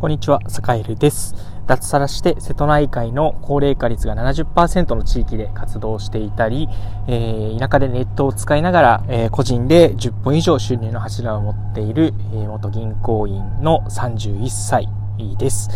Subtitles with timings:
[0.00, 1.34] こんにちは、サカエルです。
[1.66, 6.68] 脱サラして瀬戸内海の高齢化率が70%の地域で活動していたり、
[7.08, 14.88] えー、田舎でネットを使いながら、えー、個人で10本以上収入の柱を持っている、えー、元銀行員の31歳
[15.36, 15.68] です。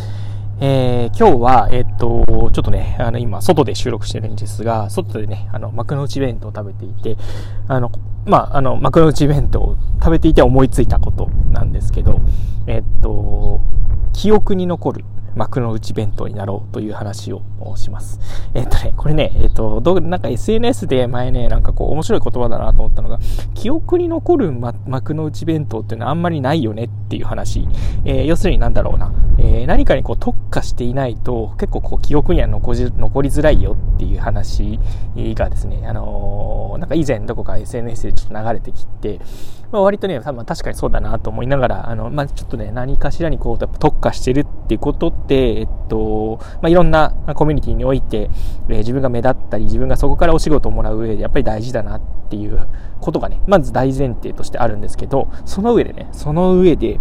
[0.61, 7.17] えー、今日は、えっと、ちょっとね、あの、今、外で収録してるんですが、外でね、あの、幕の内弁当を食べていて、
[7.67, 7.91] あの、
[8.25, 12.21] まあ、あの、幕の内弁当を食べていて思いついたことなんですけど、
[12.69, 13.61] えっと、
[14.13, 17.43] 記憶に残る幕の内弁当になろうという話を
[17.77, 18.21] します。
[18.55, 23.19] えっとね、これね、えっと、どう、なんか SNS で前ね、なんかこう面白い言葉だなと思ったのが、
[23.55, 27.67] 記憶に残る、ま、幕の内弁当っていうのはあんまりないよねっていう話。
[28.05, 32.81] えー、要するになんだろうな、え、何かにこう特化していないと結構こう記憶には残り
[33.31, 34.79] づらいよっていう話
[35.35, 36.52] がですね、あの、
[36.83, 39.21] なんか以前どこか SNS でちょっと流れてきて、
[39.71, 48.31] まあ、割とね、多分確かにそうだなと思いながら、あの、まあ、ちょっとね、何かしらにこう特化してるっていうことって、えっと、まあ、いろんなコミュニティにおいて、
[48.69, 52.67] えー、自分が目立ったり、自分がそこからお仕事をもらう上でやっぱり大事だなっていう
[53.01, 56.99] ことがね、まず大前提としてあるんですけど、その上でね、その上で、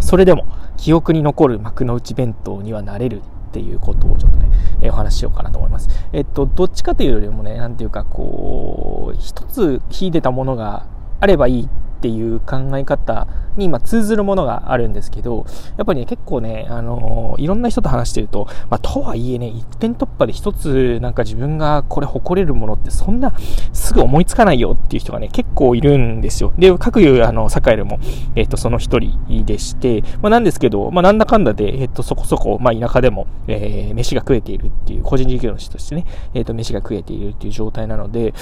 [0.00, 4.50] それでも記憶に残る幕の内弁当にはなれるっていうことをちょっとね、
[4.82, 5.88] えー、お話ししようかなと思います。
[6.12, 10.86] えっと、どっちかというよりもね、なんていうかこう、一つ秀でたものが
[11.20, 11.68] あればいいっ
[12.00, 13.26] ていう考え方
[13.58, 23.34] に今通ずるものがあるんですけど、やっぱりね、結構ね、あのー、いろんな人と話してると、まあ、とはいえね、一点突破で一つなんか自分がこれ誇れるものってそんな
[23.72, 26.52] すぐ思いつかないよっていう人がね、結構いるんですよ。
[26.58, 27.98] で、各有、あの、サエルも、
[28.34, 38.34] えっ、ー、と、その一人でして、まあ、なんですけど、まあ、なんだかんだで、えっ、ー、と、そこそこ、まあ、田舎でも、えー、飯が食えているっていう、個人事業主としてね、えっ、と、飯が食えているっていう状態なので、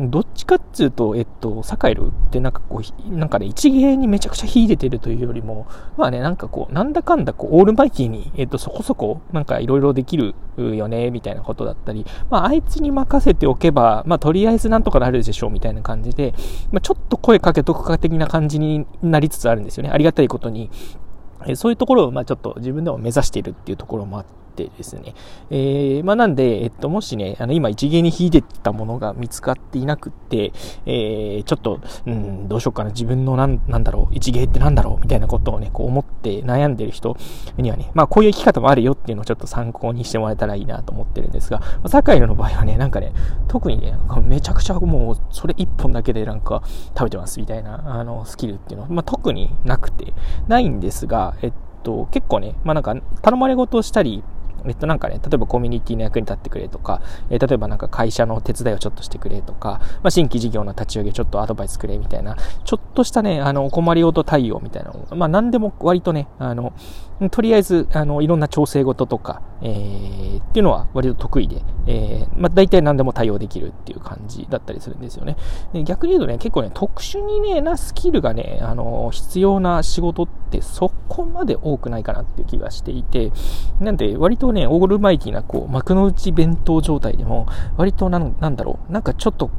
[0.00, 16.34] どっちかっていうと、えっと、サエルってなんかこう、なんかね、一芸にめちゃくちゃ秀でてるというよりも、まあね、なんかこう、なんだかんだこう、オールマイティに、えっと、そこそこ、なんかいろいろできるよね、みたいなことだったり、まあ、あいつに任せておけば、まあ、とりあえずなんとかなるでしょう、みたいな感じで、
[16.70, 19.90] まあ、ちょっと声かけとくか的な感じになりつつあるんですよね。
[19.90, 20.70] ありがたいことに。
[21.54, 25.14] そういうところを、まあちょっと自分でも目指しているっていうところもあっ、ってですね。
[25.50, 30.52] えー、まあなんで、えっと、もしね、あの、今一芸に秀でたものが見つかっていなくって、
[30.86, 37.16] えー、ちょっと、うん、どうしようかな、自分のなん、なんだろう、一芸ってなんだろう、みたいなことをね、こう思って悩んでる人
[37.56, 43.12] にはね、まあこういう生き方もあるよっていうのをちょっと参考にしてもらえたらいいなと思ってるんですが、まあ、坂井の場合はね、なんかね、
[43.48, 46.62] 特にね、めちゃくちゃもう、それ一本だけでなんか
[46.96, 50.12] 食べてますみたいな、あの、スキルっていうのは、まあ特になくて、
[50.48, 51.52] ないんですが、えっ
[51.82, 54.22] と、結構ね、まあなんか、頼まれ事をしたり、
[54.66, 66.72] えっとなんかね、例えばコミュニティの役に立ってくれとか、えー、例えばなんか会社の手伝いをちょっとしてくれとか、まあ、新規事業の立ち上げちょっとアドバイスくれみたいな、ちょっとしたね、あの、お困りごと対応みたいなのまあ何でも割とね、あの、
[67.30, 75.36] とりあえず、あの、いろんな調整事とか、えー、っていうのは割と得意で、えー、まあ大体何でも対応できるっていう感じだったりするんですよね。
[75.72, 83.30] で逆に言うとね、結構ね、特殊にね、なスキルがね、あの、必要な仕事ってそこまで多くないかなっていう気がしていて、
[83.80, 87.46] なんで割とね、オールマイティな、こう、幕の内弁当状態でも、
[87.76, 89.50] 割となん、なんだろう、なんかちょっと、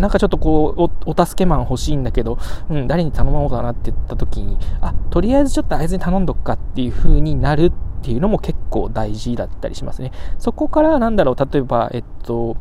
[0.00, 2.38] なんかちょっとこうお、お助けマン欲しいんだけど、
[2.70, 7.72] うん、誰に頼もうかなって言った時に、あ、とりあえずちょっとあいつに頼んどくかっていう風になるっ
[8.02, 10.12] ていうのも結構大事だったりしますね。
[10.38, 12.56] そこからなんだろう、例えば、えっと、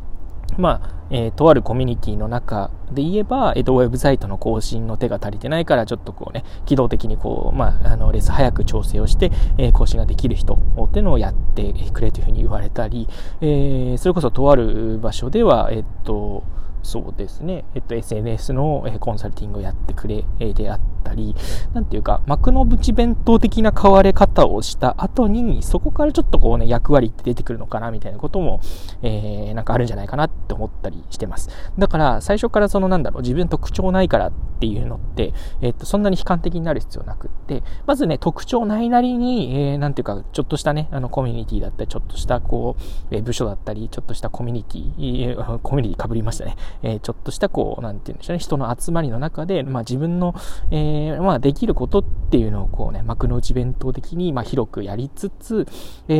[0.57, 13.07] まあ、えー、とあるコミュニティの中で言えば、えっ、ー、と、ウェブサイトの更新の手が足りてないから、ちょっとこうね、機動的にこう、まあ、あの、レース早く調整をして、えー、更新ができる人っていうのをやってくれというふうに言われたり、
[13.41, 16.43] え、それこそとある場所では、えっと、
[16.83, 21.35] そうですね、えっと、SNS のコンサルティングをやってくれであったったり、
[21.73, 28.59] なんていうか、幕の内弁当的な変われ方をした後に、そこからちょっとこうね、役割って出てくるのかな、みたいなことも、
[29.01, 31.49] えー、なんかあるんじゃないかなって思ったりしてます。
[31.77, 46.55] だから、最初からそのなんだろう、自分特徴ないからっていうのって、えーっと、そんなに悲観的になる必要なくって、まずね、特徴ないなりに、えー、なんていうか、ちょっとしたね、あの、コミュニティだったり、ちょっとしたこう、えー、部署だったり、ちょっとしたコミュニティ、コミュニティ被りましたね。
[46.81, 50.33] えー、ちょっとしたこう、なんて言うんでしょうね、人の集まりの中で、まあ自分の、
[50.71, 55.67] えー、まあできることっていうのをこうね、幕の内弁当的に、まあ広くやりつつ、
[56.07, 56.13] え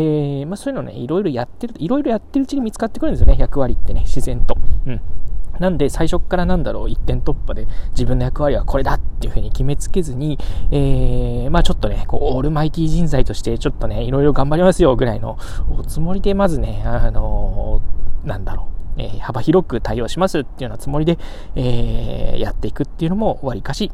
[0.44, 4.57] ー、まあそういうのね、いろいろやってる、いろいろやってるうちに見つかってくるんですよね、役割ってね、自然と。
[4.85, 5.01] うん。
[5.59, 10.38] なんで最初からなんだろう、一点突破で自分の役割はこれだっていうふうに決めつけずに、
[10.71, 15.38] えー、まあちょっとね、こう、オールマイティ人材としてちょっとね、いろいろ頑張りますよぐらいの
[15.77, 21.18] おつもりでまずね、あのー、なんだろう、え、幅広く対応しますっていうようなつもりで、
[21.56, 23.91] えー、やっていくっていうのもわりかし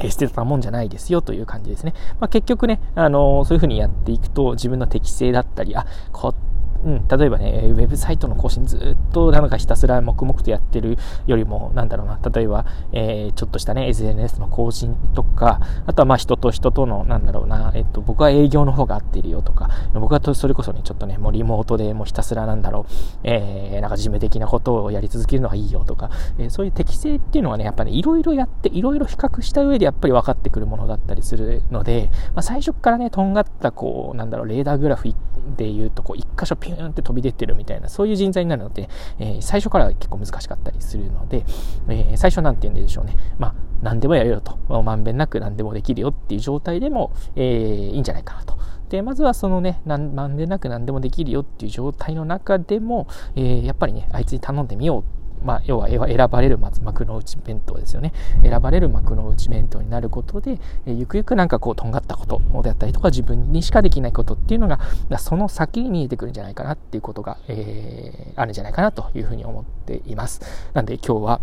[0.00, 1.94] 捨てたもんじゃないですよという感じですね。
[2.20, 6.34] まあ、結局ね、あのー、そういう風にやっていくと自分の適性だったり、あ、こ
[6.84, 22.92] うん、例えばね、ウェブサイトの更新ずっとなんかひたすら黙々とやってるよりも、なんだろうな、例えば、えー、ちょっとしたね、SNS の更新とか、あとはまあ人と人との、なんだろうな、えっと、僕は営業の方が合ってるよとか、僕はそれこそね、ちょっとね、もうリモートでもうひたすらなんだろう、
[23.24, 35.08] えー、なんか事務的なことをやり続けるのがいいよとか、えー、そういう適性っていうのはね、やっぱり、ね、いろいろやって、いろいろ比較した上でやっぱり分かってくるものだったりするので、まあ、最初からね、とんがった、こう、なんだろう、レーダーグラフ
[35.56, 38.88] で言うと、こう、一箇所ピューンって飛び出てるみたいな、そういう人材になるので、
[39.18, 41.44] えー、最初から結構難しかったりするので、
[41.88, 43.16] えー、最初なんて言うんでしょうね。
[43.38, 44.58] まあ、何でもやるよと。
[44.82, 48.56] まんべんなく何でもできるよっていう状態でも、えー、いいんじゃないかなと。
[48.88, 58.12] で、まずはそのね、まんべんなく何でもできるよっていう状態の中でも、えー、やっぱりね、あいつに頼んでみようまあ、要は選ばれる幕の内弁当ですよね。
[58.42, 64.78] 選ばれる幕の内弁当になることで、えゆくゆくなんかこう、とんがったことであったりとか、自分にしかできないことっていうのが、
[65.18, 70.40] その先に見えてくるんじゃないかなっていうことが、えー、あるんじゃないかなというふうに思っています。
[70.74, 71.40] なんで今日は、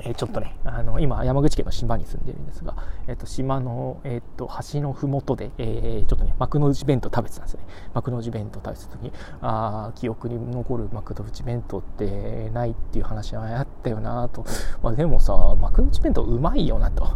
[0.00, 2.76] え、ちょっとね、あの、今、山口県の島に住んでるんですが、
[3.06, 7.66] えっ、ー、と、島の、えっ、ー、と、橋のふもとで、えー、ちょっとね、幕の内弁当食べてたんですよね。
[7.94, 14.44] 幕の内弁当食べてた時に、あ記憶に残る幕の内弁当ってないっていう話はあったよなと。
[14.82, 17.06] まあ、でもさ、幕の内弁当うまいよなと。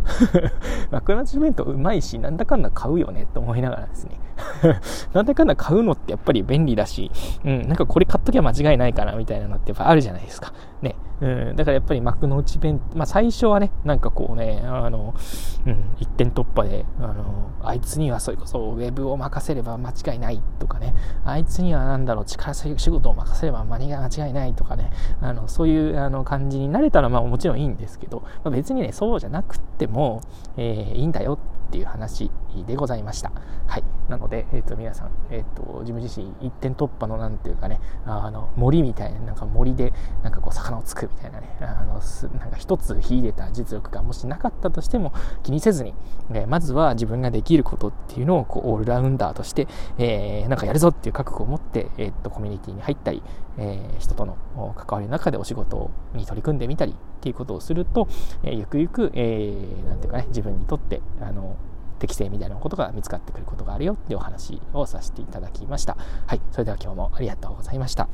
[0.93, 4.21] 幕の内弁当うまいし、なんだかんだ買うよねと思いながらですね。
[5.13, 7.11] なんだかんだ買うのってやっぱり便利だし、
[7.45, 10.53] うん、なんかこれ買っときゃ間違いないかなみたいなのってやっぱあるじゃないですか。
[10.83, 10.97] ね。
[11.21, 15.15] うん、だからやっぱり幕の内弁、まあ最初はね、なんかこうね、あの、
[15.67, 20.95] うん、一点突破で、あの、あいつにはそれこそウェブを任せれば間違いないとかね、
[21.25, 30.21] あいつにはなんだろう、力仕事を任せれば間違いないとかね、あの、そういうあの感じになれたらまあもちろんいいんですけど、まあ、別にね、そうじゃなくても、
[30.57, 32.31] えー、いいんだよってっていう話
[32.67, 33.31] でございました。
[33.67, 33.85] はい。
[34.09, 39.93] なので、えっ、ー、と、皆さん、えっ、ー、と、自分自身一点突破のなんていうかね、あの、森みたいな、なんか森で、
[40.23, 45.13] なんかこう、魚をつくみたいなね、あの、なんか一つ秀でた実力がもしなかったとしても
[45.43, 45.95] 気にせずに、
[46.31, 49.69] えー、まずは自分ができることっていうのを、こう、オールラウンダーとして、
[49.99, 53.23] えー、なんかやるぞっていう覚悟を持って、えっ、と、コミュニティに入ったり、
[53.59, 54.37] え、人との
[54.77, 58.09] 関わりの中でお仕事に取り組んでみたりっていうことをすると、
[58.43, 61.57] え、ゆくゆく、えー、なんていうかね、自分にとって、あの、
[61.99, 65.97] 適性みたいなことが見つかってくることがあるよっていうお話をさせていただきました。
[66.27, 66.41] はい。
[66.53, 68.09] それでは今日もありがとうございました。